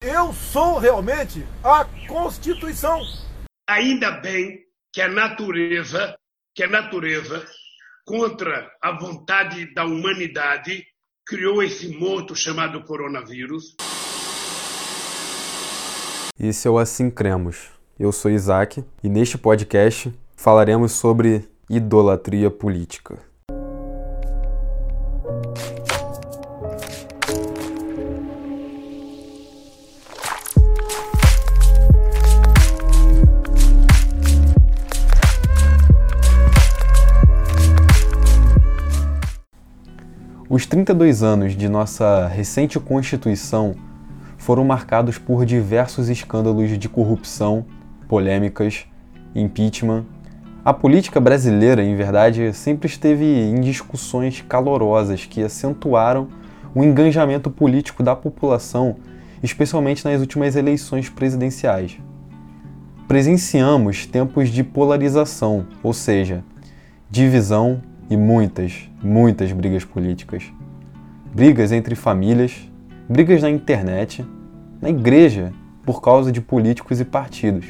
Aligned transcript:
Eu 0.00 0.32
sou 0.32 0.78
realmente 0.78 1.44
a 1.62 1.84
Constituição. 2.06 3.00
Ainda 3.68 4.12
bem 4.12 4.60
que 4.92 5.02
a 5.02 5.08
natureza, 5.08 6.16
que 6.54 6.62
a 6.62 6.68
natureza, 6.68 7.44
contra 8.06 8.70
a 8.80 8.92
vontade 8.92 9.74
da 9.74 9.84
humanidade, 9.84 10.86
criou 11.26 11.64
esse 11.64 11.88
morto 11.98 12.36
chamado 12.36 12.84
coronavírus. 12.84 13.74
Esse 16.38 16.68
é 16.68 16.70
o 16.70 16.78
Assim 16.78 17.10
Cremos. 17.10 17.68
Eu 17.98 18.12
sou 18.12 18.30
Isaac 18.30 18.84
e 19.02 19.08
neste 19.08 19.36
podcast 19.36 20.14
falaremos 20.36 20.92
sobre 20.92 21.48
idolatria 21.68 22.48
política. 22.48 23.18
Os 40.50 40.64
32 40.64 41.22
anos 41.22 41.54
de 41.54 41.68
nossa 41.68 42.26
recente 42.26 42.80
Constituição 42.80 43.74
foram 44.38 44.64
marcados 44.64 45.18
por 45.18 45.44
diversos 45.44 46.08
escândalos 46.08 46.78
de 46.78 46.88
corrupção, 46.88 47.66
polêmicas, 48.08 48.86
impeachment. 49.34 50.06
A 50.64 50.72
política 50.72 51.20
brasileira, 51.20 51.84
em 51.84 51.94
verdade, 51.94 52.50
sempre 52.54 52.88
esteve 52.88 53.26
em 53.26 53.60
discussões 53.60 54.40
calorosas 54.40 55.26
que 55.26 55.42
acentuaram 55.42 56.28
o 56.74 56.82
engajamento 56.82 57.50
político 57.50 58.02
da 58.02 58.16
população, 58.16 58.96
especialmente 59.42 60.02
nas 60.02 60.18
últimas 60.18 60.56
eleições 60.56 61.10
presidenciais. 61.10 61.98
Presenciamos 63.06 64.06
tempos 64.06 64.48
de 64.48 64.64
polarização, 64.64 65.66
ou 65.82 65.92
seja, 65.92 66.42
divisão 67.10 67.82
e 68.10 68.16
muitas, 68.16 68.88
muitas 69.02 69.52
brigas 69.52 69.84
políticas. 69.84 70.44
Brigas 71.34 71.72
entre 71.72 71.94
famílias, 71.94 72.68
brigas 73.08 73.42
na 73.42 73.50
internet, 73.50 74.24
na 74.80 74.88
igreja, 74.88 75.52
por 75.84 76.00
causa 76.00 76.30
de 76.30 76.40
políticos 76.40 77.00
e 77.00 77.04
partidos. 77.04 77.66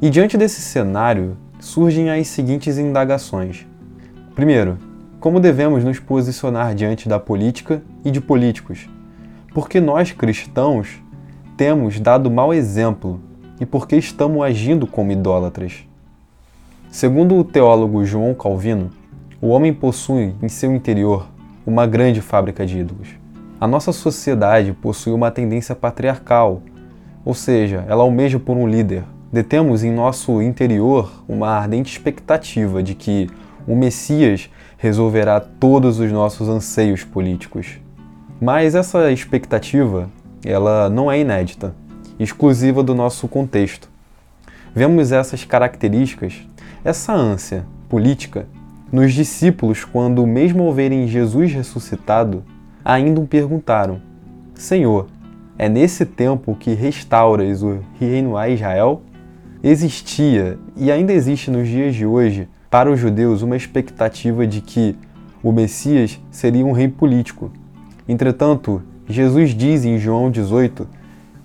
E 0.00 0.08
diante 0.08 0.36
desse 0.36 0.60
cenário, 0.60 1.36
surgem 1.58 2.10
as 2.10 2.26
seguintes 2.28 2.78
indagações. 2.78 3.66
Primeiro, 4.34 4.78
como 5.20 5.38
devemos 5.38 5.84
nos 5.84 5.98
posicionar 5.98 6.74
diante 6.74 7.08
da 7.08 7.18
política 7.18 7.82
e 8.04 8.10
de 8.10 8.20
políticos? 8.20 8.88
Porque 9.52 9.80
nós 9.80 10.12
cristãos 10.12 11.02
temos 11.56 12.00
dado 12.00 12.30
mau 12.30 12.54
exemplo 12.54 13.20
e 13.60 13.66
porque 13.66 13.96
estamos 13.96 14.42
agindo 14.42 14.86
como 14.86 15.12
idólatras. 15.12 15.84
Segundo 16.90 17.36
o 17.36 17.44
teólogo 17.44 18.04
João 18.06 18.32
Calvino, 18.32 18.90
o 19.42 19.48
homem 19.48 19.72
possui 19.72 20.34
em 20.42 20.48
seu 20.48 20.74
interior 20.74 21.26
uma 21.66 21.86
grande 21.86 22.20
fábrica 22.20 22.66
de 22.66 22.78
ídolos. 22.78 23.08
A 23.58 23.66
nossa 23.66 23.90
sociedade 23.90 24.72
possui 24.72 25.14
uma 25.14 25.30
tendência 25.30 25.74
patriarcal, 25.74 26.62
ou 27.24 27.32
seja, 27.32 27.84
ela 27.88 28.02
almeja 28.02 28.38
por 28.38 28.56
um 28.56 28.68
líder. 28.68 29.04
Detemos 29.32 29.82
em 29.82 29.90
nosso 29.90 30.42
interior 30.42 31.24
uma 31.26 31.48
ardente 31.48 31.90
expectativa 31.90 32.82
de 32.82 32.94
que 32.94 33.28
o 33.66 33.74
Messias 33.74 34.50
resolverá 34.76 35.40
todos 35.40 36.00
os 36.00 36.12
nossos 36.12 36.48
anseios 36.48 37.04
políticos. 37.04 37.78
Mas 38.40 38.74
essa 38.74 39.10
expectativa, 39.10 40.10
ela 40.44 40.90
não 40.90 41.10
é 41.10 41.18
inédita, 41.18 41.74
exclusiva 42.18 42.82
do 42.82 42.94
nosso 42.94 43.26
contexto. 43.28 43.88
Vemos 44.74 45.12
essas 45.12 45.44
características, 45.44 46.46
essa 46.84 47.12
ânsia 47.12 47.64
política 47.88 48.46
nos 48.92 49.12
discípulos, 49.12 49.84
quando, 49.84 50.26
mesmo 50.26 50.64
ao 50.64 50.72
verem 50.72 51.06
Jesus 51.06 51.52
ressuscitado, 51.52 52.42
ainda 52.84 53.20
o 53.20 53.26
perguntaram: 53.26 54.00
Senhor, 54.54 55.06
é 55.56 55.68
nesse 55.68 56.04
tempo 56.04 56.56
que 56.58 56.74
restauras 56.74 57.62
o 57.62 57.80
reino 57.98 58.36
a 58.36 58.48
Israel? 58.48 59.02
Existia 59.62 60.58
e 60.76 60.90
ainda 60.90 61.12
existe 61.12 61.50
nos 61.50 61.68
dias 61.68 61.94
de 61.94 62.06
hoje, 62.06 62.48
para 62.70 62.90
os 62.90 62.98
judeus, 62.98 63.42
uma 63.42 63.56
expectativa 63.56 64.46
de 64.46 64.60
que 64.60 64.96
o 65.42 65.52
Messias 65.52 66.18
seria 66.30 66.64
um 66.64 66.72
rei 66.72 66.88
político. 66.88 67.50
Entretanto, 68.08 68.82
Jesus 69.06 69.50
diz 69.50 69.84
em 69.84 69.98
João 69.98 70.30
18 70.30 70.88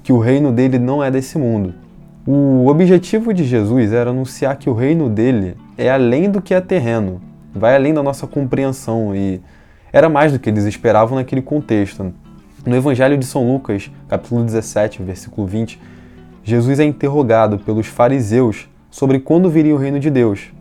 que 0.01 0.13
o 0.13 0.19
reino 0.19 0.51
dele 0.51 0.79
não 0.79 1.03
é 1.03 1.11
desse 1.11 1.37
mundo. 1.37 1.73
O 2.27 2.67
objetivo 2.67 3.33
de 3.33 3.43
Jesus 3.43 3.91
era 3.91 4.09
anunciar 4.09 4.57
que 4.57 4.69
o 4.69 4.73
reino 4.73 5.09
dele 5.09 5.57
é 5.77 5.89
além 5.89 6.29
do 6.29 6.41
que 6.41 6.53
é 6.53 6.61
terreno, 6.61 7.21
vai 7.55 7.75
além 7.75 7.93
da 7.93 8.03
nossa 8.03 8.27
compreensão 8.27 9.15
e 9.15 9.41
era 9.93 10.09
mais 10.09 10.33
do 10.33 10.39
que 10.39 10.49
eles 10.49 10.65
esperavam 10.65 11.17
naquele 11.17 11.41
contexto. 11.41 12.13
No 12.65 12.75
Evangelho 12.75 13.17
de 13.17 13.25
São 13.25 13.49
Lucas, 13.49 13.89
capítulo 14.09 14.43
17, 14.43 15.01
versículo 15.01 15.47
20, 15.47 15.79
Jesus 16.43 16.79
é 16.79 16.83
interrogado 16.83 17.57
pelos 17.59 17.87
fariseus 17.87 18.67
sobre 18.91 19.19
quando 19.19 19.49
viria 19.49 19.73
o 19.73 19.77
reino 19.77 19.99
de 19.99 20.09
Deus. 20.09 20.51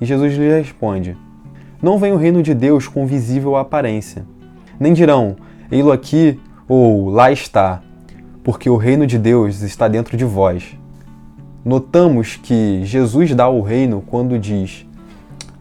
E 0.00 0.04
Jesus 0.04 0.34
lhe 0.34 0.48
responde: 0.48 1.16
Não 1.80 1.98
vem 1.98 2.12
o 2.12 2.16
reino 2.16 2.42
de 2.42 2.52
Deus 2.52 2.86
com 2.86 3.06
visível 3.06 3.56
aparência. 3.56 4.26
Nem 4.78 4.92
dirão, 4.92 5.36
ei-lo 5.70 5.90
aqui 5.90 6.38
ou 6.68 7.08
lá 7.08 7.32
está, 7.32 7.80
porque 8.44 8.68
o 8.68 8.76
reino 8.76 9.06
de 9.06 9.18
Deus 9.18 9.62
está 9.62 9.88
dentro 9.88 10.16
de 10.16 10.24
vós. 10.24 10.76
Notamos 11.64 12.36
que 12.36 12.84
Jesus 12.84 13.34
dá 13.34 13.48
o 13.48 13.62
reino 13.62 14.02
quando 14.06 14.38
diz: 14.38 14.84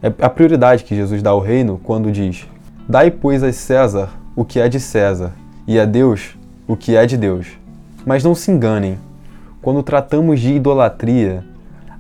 é 0.02 0.12
a 0.22 0.30
prioridade 0.30 0.84
que 0.84 0.96
Jesus 0.96 1.22
dá 1.22 1.30
ao 1.30 1.40
reino 1.40 1.80
quando 1.84 2.12
diz: 2.12 2.48
Dai, 2.88 3.12
pois, 3.12 3.44
a 3.44 3.52
César 3.52 4.10
o 4.36 4.46
que 4.46 4.60
é 4.60 4.70
de 4.70 4.80
César, 4.80 5.34
e 5.68 5.80
a 5.80 5.86
Deus 5.86 6.38
o 6.68 6.76
que 6.76 6.96
é 6.96 7.06
de 7.06 7.18
Deus. 7.18 7.48
Mas 8.06 8.24
não 8.24 8.34
se 8.34 8.50
enganem, 8.50 8.98
quando 9.62 9.84
tratamos 9.84 10.40
de 10.40 10.54
idolatria, 10.54 11.44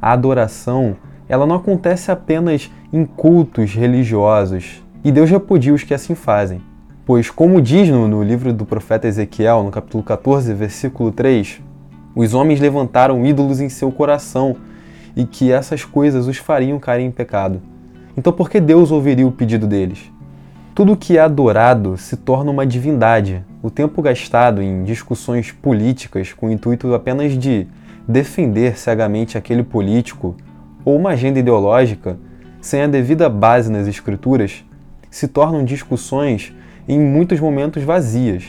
a 0.01 0.13
adoração 0.13 0.95
ela 1.27 1.45
não 1.45 1.57
acontece 1.57 2.11
apenas 2.11 2.71
em 2.91 3.05
cultos 3.05 3.73
religiosos, 3.73 4.81
e 5.03 5.11
Deus 5.11 5.29
repudia 5.29 5.73
os 5.73 5.83
que 5.83 5.93
assim 5.93 6.15
fazem. 6.15 6.61
Pois, 7.05 7.29
como 7.29 7.61
diz 7.61 7.89
no, 7.89 8.07
no 8.07 8.23
livro 8.23 8.53
do 8.53 8.65
profeta 8.65 9.07
Ezequiel, 9.07 9.63
no 9.63 9.71
capítulo 9.71 10.03
14, 10.03 10.53
versículo 10.53 11.11
3, 11.11 11.61
os 12.15 12.33
homens 12.33 12.59
levantaram 12.59 13.25
ídolos 13.25 13.59
em 13.59 13.69
seu 13.69 13.91
coração 13.91 14.55
e 15.15 15.25
que 15.25 15.51
essas 15.51 15.83
coisas 15.83 16.27
os 16.27 16.37
fariam 16.37 16.79
cair 16.79 17.03
em 17.03 17.11
pecado. 17.11 17.61
Então, 18.17 18.33
por 18.33 18.49
que 18.49 18.59
Deus 18.59 18.91
ouviria 18.91 19.25
o 19.25 19.31
pedido 19.31 19.65
deles? 19.65 20.11
Tudo 20.75 20.97
que 20.97 21.17
é 21.17 21.21
adorado 21.21 21.97
se 21.97 22.17
torna 22.17 22.51
uma 22.51 22.65
divindade. 22.65 23.43
O 23.61 23.69
tempo 23.69 24.01
gastado 24.01 24.61
em 24.61 24.83
discussões 24.83 25.51
políticas 25.51 26.33
com 26.33 26.47
o 26.47 26.51
intuito 26.51 26.93
apenas 26.93 27.37
de 27.37 27.67
defender 28.07 28.77
cegamente 28.77 29.37
aquele 29.37 29.63
político 29.63 30.35
ou 30.83 30.97
uma 30.97 31.11
agenda 31.11 31.39
ideológica, 31.39 32.17
sem 32.59 32.81
a 32.81 32.87
devida 32.87 33.29
base 33.29 33.71
nas 33.71 33.87
escrituras, 33.87 34.63
se 35.09 35.27
tornam 35.27 35.63
discussões 35.63 36.53
em 36.87 36.99
muitos 36.99 37.39
momentos 37.39 37.83
vazias. 37.83 38.45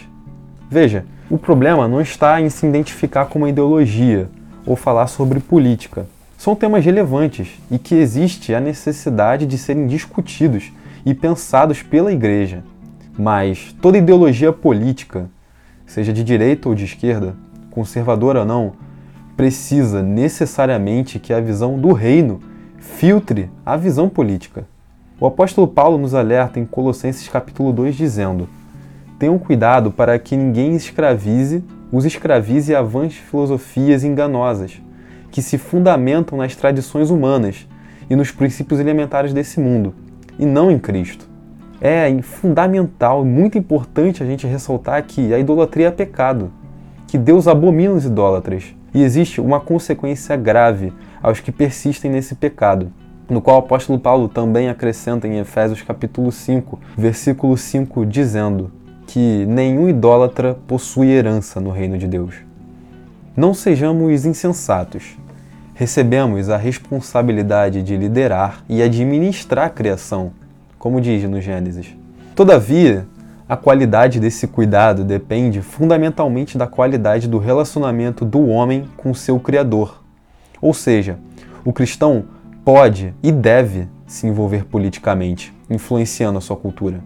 Veja, 0.71 1.05
o 1.31 1.37
problema 1.37 1.87
não 1.87 2.01
está 2.01 2.41
em 2.41 2.49
se 2.49 2.67
identificar 2.67 3.27
com 3.27 3.39
uma 3.39 3.49
ideologia 3.51 4.29
ou 4.67 4.75
falar 4.75 5.07
sobre 5.07 5.41
política 5.41 6.07
são 6.43 6.57
temas 6.57 6.85
relevantes 6.85 7.51
e 7.71 7.79
que 7.79 7.95
existe 7.95 8.53
a 8.53 8.59
necessidade 8.59 9.47
de 9.47 9.57
serem 9.57 9.87
discutidos 9.87 10.73
e 11.07 11.15
pensados 11.15 11.85
pela 11.85 12.13
Igreja. 12.13 12.65
Mas 13.17 13.73
toda 13.81 13.97
ideologia 13.97 14.53
política, 14.53 15.31
seja 15.87 16.13
de 16.13 16.25
direita 16.25 16.69
ou 16.69 16.75
de 16.75 16.85
esquerda, 16.85 17.37
conservadora 17.71 18.41
ou 18.41 18.45
não, 18.45 18.73
precisa 19.37 20.03
necessariamente 20.03 21.21
que 21.21 21.33
a 21.33 21.41
visão 21.41 21.79
do 21.79 21.93
reino 21.93 22.41
filtre 22.77 23.49
a 23.65 23.77
visão 23.77 24.09
política. 24.09 24.67
O 25.21 25.27
apóstolo 25.29 25.69
Paulo 25.69 25.97
nos 25.97 26.13
alerta 26.13 26.59
em 26.59 26.67
Colossenses 26.67 27.29
capítulo 27.29 27.73
2 27.73 27.95
dizendo: 27.95 28.49
Tenham 29.17 29.39
cuidado 29.39 29.93
para 29.93 30.19
que 30.19 30.37
ninguém 30.37 30.75
escravize, 30.75 31.63
os 31.93 32.05
escravize 32.05 32.75
a 32.75 32.83
vãs 32.83 33.15
filosofias 33.15 34.03
enganosas 34.03 34.81
que 35.33 35.43
se 35.43 35.59
fundamentam 35.59 36.39
nas 36.39 36.55
tradições 36.55 37.11
humanas 37.11 37.67
e 38.09 38.15
nos 38.15 38.31
princípios 38.31 38.79
elementares 38.79 39.33
desse 39.33 39.59
mundo, 39.59 39.95
e 40.39 40.47
não 40.47 40.71
em 40.71 40.79
Cristo. 40.79 41.29
É 41.81 42.15
fundamental, 42.23 43.25
muito 43.25 43.59
importante 43.59 44.23
a 44.23 44.27
gente 44.27 44.47
ressaltar 44.47 45.03
que 45.03 45.35
a 45.35 45.39
idolatria 45.39 45.89
é 45.89 45.91
pecado, 45.91 46.53
que 47.09 47.19
Deus 47.19 47.49
abomina 47.49 47.95
os 47.95 48.05
idólatras, 48.05 48.75
e 48.95 49.03
existe 49.03 49.41
uma 49.41 49.59
consequência 49.59 50.37
grave 50.37 50.93
aos 51.23 51.41
que 51.41 51.51
persistem 51.51 52.11
nesse 52.11 52.35
pecado, 52.35 52.93
no 53.29 53.41
qual 53.41 53.57
o 53.57 53.61
apóstolo 53.61 53.99
Paulo 53.99 54.29
também 54.29 54.69
acrescenta 54.69 55.27
em 55.27 55.39
Efésios 55.39 55.81
capítulo 55.81 56.31
5, 56.31 56.79
versículo 56.97 57.57
5, 57.57 58.05
dizendo 58.05 58.71
que 59.07 59.47
nenhum 59.47 59.89
idólatra 59.89 60.59
possui 60.67 61.09
herança 61.09 61.61
no 61.61 61.71
reino 61.71 61.97
de 61.97 62.07
Deus. 62.07 62.35
Não 63.35 63.55
sejamos 63.55 64.27
insensatos. 64.27 65.17
Recebemos 65.83 66.49
a 66.49 66.57
responsabilidade 66.57 67.83
de 67.83 67.97
liderar 67.97 68.63
e 68.69 68.81
administrar 68.81 69.67
a 69.67 69.69
criação, 69.69 70.31
como 70.79 71.01
diz 71.01 71.29
no 71.29 71.41
Gênesis. 71.41 71.89
Todavia, 72.37 73.05
a 73.49 73.57
qualidade 73.57 74.21
desse 74.21 74.47
cuidado 74.47 75.03
depende 75.03 75.61
fundamentalmente 75.61 76.57
da 76.57 76.69
qualidade 76.69 77.27
do 77.27 77.37
relacionamento 77.37 78.25
do 78.25 78.47
homem 78.47 78.89
com 78.97 79.13
seu 79.13 79.41
Criador. 79.41 80.05
Ou 80.61 80.73
seja, 80.73 81.19
o 81.65 81.73
cristão 81.73 82.27
pode 82.65 83.13
e 83.21 83.33
deve 83.33 83.89
se 84.07 84.29
envolver 84.29 84.65
politicamente, 84.67 85.53
influenciando 85.69 86.39
a 86.39 86.41
sua 86.41 86.57
cultura. 86.57 87.01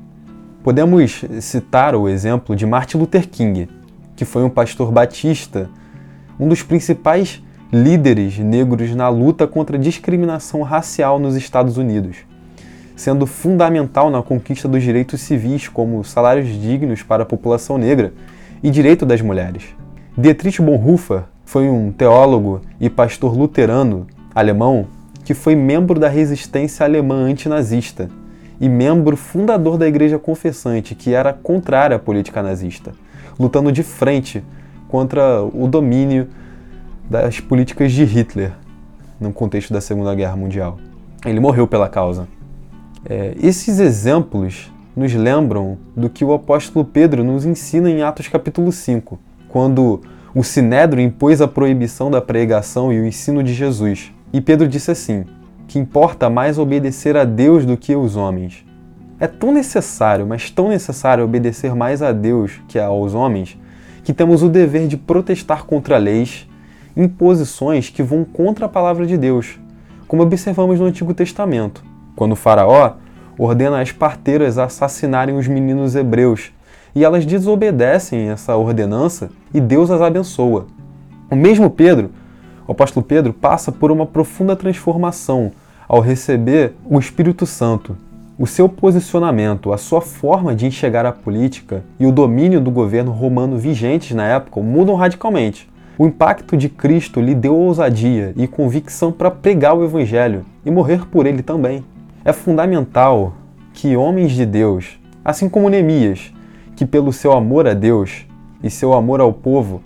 Podemos 0.62 1.24
citar 1.40 1.94
o 1.94 2.10
exemplo 2.10 2.54
de 2.54 2.66
Martin 2.66 2.98
Luther 2.98 3.26
King, 3.26 3.70
que 4.14 4.26
foi 4.26 4.44
um 4.44 4.50
pastor 4.50 4.92
batista, 4.92 5.70
um 6.38 6.46
dos 6.46 6.62
principais 6.62 7.42
líderes 7.82 8.38
negros 8.38 8.94
na 8.94 9.08
luta 9.08 9.46
contra 9.46 9.76
a 9.76 9.80
discriminação 9.80 10.62
racial 10.62 11.18
nos 11.18 11.36
Estados 11.36 11.76
Unidos, 11.76 12.18
sendo 12.94 13.26
fundamental 13.26 14.10
na 14.10 14.22
conquista 14.22 14.68
dos 14.68 14.82
direitos 14.82 15.20
civis, 15.20 15.68
como 15.68 16.02
salários 16.04 16.48
dignos 16.48 17.02
para 17.02 17.22
a 17.22 17.26
população 17.26 17.78
negra 17.78 18.12
e 18.62 18.70
direito 18.70 19.04
das 19.04 19.20
mulheres. 19.20 19.64
Dietrich 20.16 20.62
Bonhoeffer 20.62 21.24
foi 21.44 21.68
um 21.68 21.92
teólogo 21.92 22.60
e 22.80 22.88
pastor 22.88 23.36
luterano 23.36 24.06
alemão 24.34 24.86
que 25.24 25.34
foi 25.34 25.54
membro 25.54 25.98
da 25.98 26.08
resistência 26.08 26.84
alemã 26.84 27.24
antinazista 27.24 28.08
e 28.60 28.68
membro 28.68 29.16
fundador 29.16 29.76
da 29.76 29.86
Igreja 29.86 30.18
Confessante, 30.18 30.94
que 30.94 31.12
era 31.12 31.32
contrária 31.32 31.96
à 31.96 31.98
política 31.98 32.42
nazista 32.42 32.92
lutando 33.38 33.70
de 33.70 33.82
frente 33.82 34.42
contra 34.88 35.42
o 35.42 35.66
domínio 35.66 36.28
das 37.08 37.40
políticas 37.40 37.92
de 37.92 38.04
Hitler 38.04 38.52
no 39.20 39.32
contexto 39.32 39.72
da 39.72 39.80
Segunda 39.80 40.14
Guerra 40.14 40.36
Mundial. 40.36 40.78
Ele 41.24 41.40
morreu 41.40 41.66
pela 41.66 41.88
causa. 41.88 42.28
É, 43.04 43.34
esses 43.40 43.78
exemplos 43.78 44.70
nos 44.96 45.14
lembram 45.14 45.78
do 45.96 46.08
que 46.08 46.24
o 46.24 46.32
apóstolo 46.32 46.84
Pedro 46.84 47.22
nos 47.22 47.44
ensina 47.44 47.90
em 47.90 48.02
Atos 48.02 48.28
capítulo 48.28 48.72
5, 48.72 49.18
quando 49.48 50.00
o 50.34 50.42
Sinédrio 50.42 51.02
impôs 51.02 51.40
a 51.40 51.48
proibição 51.48 52.10
da 52.10 52.20
pregação 52.20 52.92
e 52.92 53.00
o 53.00 53.06
ensino 53.06 53.42
de 53.42 53.54
Jesus. 53.54 54.12
E 54.32 54.40
Pedro 54.40 54.68
disse 54.68 54.90
assim: 54.90 55.24
que 55.66 55.78
importa 55.78 56.30
mais 56.30 56.58
obedecer 56.58 57.16
a 57.16 57.24
Deus 57.24 57.64
do 57.64 57.76
que 57.76 57.94
os 57.94 58.16
homens. 58.16 58.64
É 59.18 59.26
tão 59.26 59.52
necessário, 59.52 60.26
mas 60.26 60.50
tão 60.50 60.68
necessário 60.68 61.24
obedecer 61.24 61.74
mais 61.74 62.02
a 62.02 62.12
Deus 62.12 62.60
que 62.68 62.78
aos 62.78 63.14
homens, 63.14 63.58
que 64.04 64.12
temos 64.12 64.42
o 64.42 64.48
dever 64.48 64.86
de 64.86 64.96
protestar 64.96 65.64
contra 65.64 65.96
leis, 65.96 66.46
imposições 66.96 67.90
que 67.90 68.02
vão 68.02 68.24
contra 68.24 68.66
a 68.66 68.68
palavra 68.68 69.06
de 69.06 69.16
Deus, 69.16 69.58
como 70.08 70.22
observamos 70.22 70.80
no 70.80 70.86
Antigo 70.86 71.12
Testamento, 71.12 71.84
quando 72.14 72.32
o 72.32 72.36
Faraó 72.36 72.94
ordena 73.38 73.80
as 73.80 73.92
parteiras 73.92 74.56
assassinarem 74.56 75.36
os 75.36 75.46
meninos 75.46 75.94
hebreus 75.94 76.52
e 76.94 77.04
elas 77.04 77.26
desobedecem 77.26 78.30
essa 78.30 78.56
ordenança 78.56 79.30
e 79.52 79.60
Deus 79.60 79.90
as 79.90 80.00
abençoa. 80.00 80.66
O 81.30 81.36
mesmo 81.36 81.68
Pedro, 81.68 82.10
o 82.66 82.72
apóstolo 82.72 83.04
Pedro, 83.04 83.32
passa 83.32 83.70
por 83.70 83.90
uma 83.90 84.06
profunda 84.06 84.56
transformação 84.56 85.52
ao 85.86 86.00
receber 86.00 86.74
o 86.88 86.98
Espírito 86.98 87.44
Santo 87.44 87.96
o 88.38 88.46
seu 88.46 88.68
posicionamento, 88.68 89.72
a 89.72 89.78
sua 89.78 90.02
forma 90.02 90.54
de 90.54 90.66
enxergar 90.66 91.06
a 91.06 91.12
política 91.12 91.82
e 91.98 92.04
o 92.06 92.12
domínio 92.12 92.60
do 92.60 92.70
governo 92.70 93.10
romano 93.10 93.56
vigentes 93.56 94.14
na 94.14 94.26
época 94.26 94.60
mudam 94.60 94.94
radicalmente. 94.94 95.68
O 95.98 96.06
impacto 96.06 96.58
de 96.58 96.68
Cristo 96.68 97.22
lhe 97.22 97.34
deu 97.34 97.56
ousadia 97.56 98.34
e 98.36 98.46
convicção 98.46 99.10
para 99.10 99.30
pregar 99.30 99.74
o 99.74 99.82
Evangelho 99.82 100.44
e 100.62 100.70
morrer 100.70 101.06
por 101.06 101.24
ele 101.24 101.42
também. 101.42 101.82
É 102.22 102.34
fundamental 102.34 103.32
que 103.72 103.96
homens 103.96 104.32
de 104.32 104.44
Deus, 104.44 104.98
assim 105.24 105.48
como 105.48 105.70
Neemias, 105.70 106.34
que 106.76 106.84
pelo 106.84 107.14
seu 107.14 107.32
amor 107.32 107.66
a 107.66 107.72
Deus 107.72 108.26
e 108.62 108.68
seu 108.68 108.92
amor 108.92 109.22
ao 109.22 109.32
povo, 109.32 109.80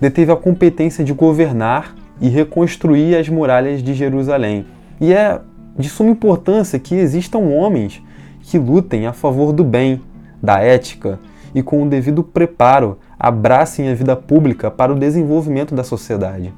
deteve 0.00 0.32
a 0.32 0.36
competência 0.36 1.04
de 1.04 1.12
governar 1.12 1.94
e 2.22 2.30
reconstruir 2.30 3.14
as 3.16 3.28
muralhas 3.28 3.82
de 3.82 3.92
Jerusalém. 3.92 4.64
E 4.98 5.12
é 5.12 5.42
de 5.78 5.90
suma 5.90 6.10
importância 6.10 6.78
que 6.78 6.94
existam 6.94 7.38
homens 7.40 8.02
que 8.40 8.58
lutem 8.58 9.06
a 9.06 9.12
favor 9.12 9.52
do 9.52 9.62
bem, 9.62 10.00
da 10.42 10.58
ética 10.58 11.20
e 11.54 11.62
com 11.62 11.82
o 11.82 11.88
devido 11.88 12.22
preparo 12.22 12.98
abracem 13.20 13.90
a 13.90 13.94
vida 13.94 14.16
pública 14.16 14.70
para 14.70 14.90
o 14.90 14.98
desenvolvimento 14.98 15.74
da 15.74 15.84
sociedade. 15.84 16.54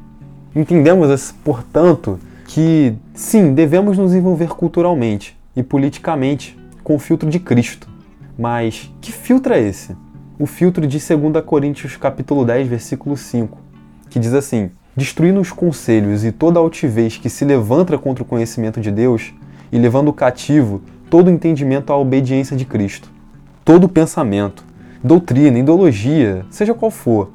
Entendemos, 0.54 1.34
portanto, 1.42 2.20
que 2.46 2.94
sim, 3.12 3.52
devemos 3.52 3.98
nos 3.98 4.14
envolver 4.14 4.50
culturalmente 4.50 5.36
e 5.56 5.62
politicamente 5.62 6.56
com 6.84 6.94
o 6.94 7.00
filtro 7.00 7.28
de 7.28 7.40
Cristo. 7.40 7.88
Mas 8.38 8.88
que 9.00 9.10
filtro 9.10 9.52
é 9.52 9.60
esse? 9.60 9.96
O 10.38 10.46
filtro 10.46 10.86
de 10.86 10.98
2 10.98 11.44
Coríntios 11.44 11.96
capítulo 11.96 12.44
10, 12.44 12.68
versículo 12.68 13.16
5, 13.16 13.58
que 14.08 14.20
diz 14.20 14.32
assim: 14.32 14.70
destruindo 14.96 15.40
os 15.40 15.50
conselhos 15.50 16.24
e 16.24 16.30
toda 16.30 16.60
altivez 16.60 17.16
que 17.16 17.28
se 17.28 17.44
levanta 17.44 17.98
contra 17.98 18.22
o 18.22 18.26
conhecimento 18.26 18.80
de 18.80 18.90
Deus 18.92 19.34
e 19.72 19.78
levando 19.78 20.12
cativo 20.12 20.80
todo 21.10 21.30
entendimento 21.30 21.92
à 21.92 21.96
obediência 21.96 22.56
de 22.56 22.64
Cristo. 22.64 23.10
Todo 23.64 23.88
pensamento, 23.88 24.64
doutrina, 25.02 25.58
ideologia, 25.58 26.44
seja 26.50 26.74
qual 26.74 26.90
for, 26.90 27.30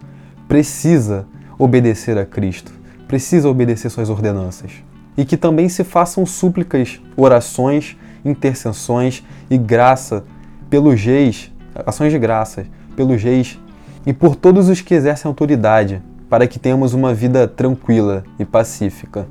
precisa 0.48 1.28
obedecer 1.60 2.18
a 2.18 2.26
Cristo, 2.26 2.72
precisa 3.08 3.50
obedecer 3.50 3.90
suas 3.90 4.10
ordenanças. 4.10 4.72
E 5.18 5.26
que 5.26 5.36
também 5.36 5.68
se 5.68 5.84
façam 5.84 6.26
súplicas, 6.26 7.02
orações, 7.16 7.98
intercessões 8.24 9.24
e 9.50 9.58
graça 9.58 10.24
pelos 10.70 11.02
reis, 11.02 11.52
ações 11.86 12.12
de 12.12 12.20
graça, 12.20 12.66
pelos 12.96 13.22
reis 13.22 13.60
e 14.06 14.14
por 14.14 14.36
todos 14.36 14.70
os 14.70 14.80
que 14.80 14.94
exercem 14.94 15.28
autoridade, 15.28 16.02
para 16.30 16.46
que 16.46 16.60
tenhamos 16.60 16.94
uma 16.94 17.14
vida 17.14 17.48
tranquila 17.48 18.24
e 18.38 18.46
pacífica, 18.46 19.28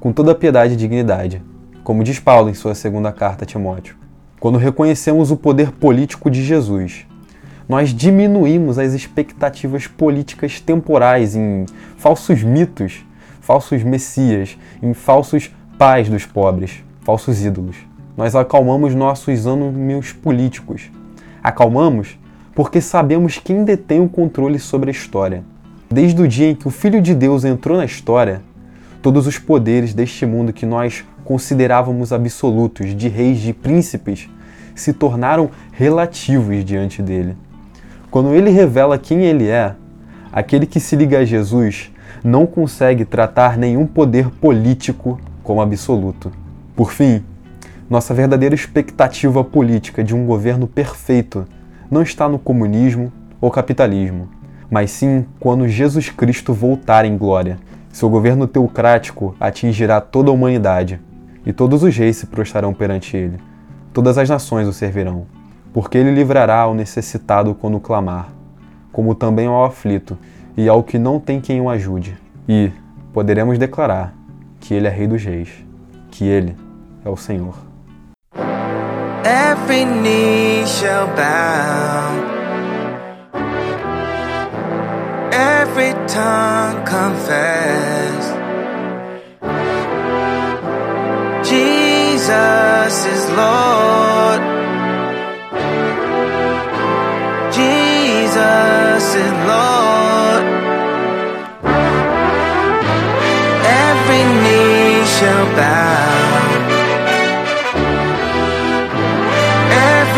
com 0.00 0.12
toda 0.12 0.34
piedade 0.34 0.74
e 0.74 0.76
dignidade, 0.76 1.42
como 1.84 2.02
diz 2.02 2.18
Paulo 2.18 2.50
em 2.50 2.54
sua 2.54 2.74
segunda 2.74 3.12
carta 3.12 3.44
a 3.44 3.46
Timóteo. 3.46 3.96
Quando 4.40 4.58
reconhecemos 4.58 5.30
o 5.30 5.36
poder 5.36 5.72
político 5.72 6.30
de 6.30 6.42
Jesus, 6.42 7.06
nós 7.68 7.92
diminuímos 7.92 8.78
as 8.78 8.94
expectativas 8.94 9.86
políticas 9.86 10.58
temporais 10.58 11.36
em 11.36 11.66
falsos 11.98 12.42
mitos, 12.42 13.04
falsos 13.42 13.82
messias, 13.82 14.56
em 14.82 14.94
falsos 14.94 15.54
pais 15.76 16.08
dos 16.08 16.24
pobres, 16.24 16.82
falsos 17.02 17.44
ídolos. 17.44 17.76
Nós 18.16 18.34
acalmamos 18.34 18.94
nossos 18.94 19.46
ânimos 19.46 20.12
políticos. 20.12 20.90
Acalmamos 21.42 22.18
porque 22.54 22.80
sabemos 22.80 23.38
quem 23.38 23.64
detém 23.64 24.00
o 24.00 24.08
controle 24.08 24.58
sobre 24.58 24.90
a 24.90 24.92
história. 24.92 25.44
Desde 25.90 26.20
o 26.20 26.26
dia 26.26 26.50
em 26.50 26.54
que 26.54 26.66
o 26.66 26.70
Filho 26.70 27.00
de 27.00 27.14
Deus 27.14 27.44
entrou 27.44 27.76
na 27.76 27.84
história, 27.84 28.42
todos 29.00 29.26
os 29.26 29.38
poderes 29.38 29.94
deste 29.94 30.26
mundo 30.26 30.52
que 30.52 30.66
nós 30.66 31.04
considerávamos 31.24 32.12
absolutos, 32.12 32.96
de 32.96 33.08
reis, 33.08 33.38
de 33.38 33.52
príncipes, 33.52 34.28
se 34.74 34.92
tornaram 34.92 35.50
relativos 35.70 36.64
diante 36.64 37.00
dele. 37.02 37.36
Quando 38.10 38.34
ele 38.34 38.50
revela 38.50 38.98
quem 38.98 39.22
ele 39.22 39.48
é, 39.48 39.74
aquele 40.32 40.66
que 40.66 40.80
se 40.80 40.96
liga 40.96 41.18
a 41.18 41.24
Jesus 41.24 41.92
não 42.24 42.46
consegue 42.46 43.04
tratar 43.04 43.56
nenhum 43.56 43.86
poder 43.86 44.30
político 44.30 45.20
como 45.42 45.60
absoluto. 45.60 46.32
Por 46.74 46.92
fim, 46.92 47.22
nossa 47.88 48.12
verdadeira 48.12 48.54
expectativa 48.54 49.44
política 49.44 50.02
de 50.02 50.14
um 50.14 50.26
governo 50.26 50.66
perfeito 50.66 51.46
não 51.90 52.02
está 52.02 52.28
no 52.28 52.38
comunismo 52.38 53.12
ou 53.40 53.50
capitalismo 53.50 54.38
mas 54.70 54.90
sim 54.90 55.24
quando 55.40 55.68
Jesus 55.68 56.10
Cristo 56.10 56.52
voltar 56.52 57.04
em 57.04 57.16
glória. 57.16 57.58
Seu 57.90 58.08
governo 58.08 58.46
teocrático 58.46 59.34
atingirá 59.40 60.00
toda 60.00 60.30
a 60.30 60.34
humanidade, 60.34 61.00
e 61.44 61.52
todos 61.52 61.82
os 61.82 61.96
reis 61.96 62.16
se 62.18 62.26
prostrarão 62.26 62.74
perante 62.74 63.16
ele. 63.16 63.38
Todas 63.92 64.18
as 64.18 64.28
nações 64.28 64.68
o 64.68 64.72
servirão, 64.72 65.26
porque 65.72 65.98
ele 65.98 66.10
livrará 66.10 66.60
ao 66.60 66.74
necessitado 66.74 67.54
quando 67.54 67.80
clamar, 67.80 68.28
como 68.92 69.14
também 69.14 69.46
ao 69.46 69.64
aflito 69.64 70.16
e 70.56 70.68
ao 70.68 70.82
que 70.82 70.98
não 70.98 71.20
tem 71.20 71.40
quem 71.40 71.60
o 71.60 71.68
ajude. 71.70 72.16
E 72.48 72.70
poderemos 73.12 73.58
declarar 73.58 74.14
que 74.60 74.74
ele 74.74 74.86
é 74.86 74.90
Rei 74.90 75.06
dos 75.06 75.22
Reis, 75.22 75.50
que 76.10 76.24
ele 76.24 76.56
é 77.04 77.08
o 77.08 77.16
Senhor. 77.16 77.54
Every 79.24 79.84
knee 79.84 80.66
shall 80.66 81.06
bow. 81.08 82.38
every 85.78 85.92
tongue 86.08 86.84
confess 86.84 88.24
Jesus 91.48 93.04
is 93.06 93.30
Lord 93.36 93.67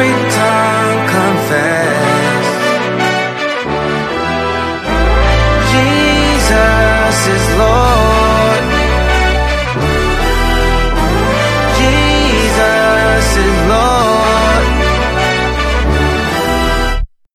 everything 0.03 0.30